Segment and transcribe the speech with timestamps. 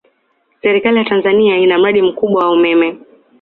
[0.61, 2.97] Serikali ya Tanzania ina mradi mkubwa wa umeme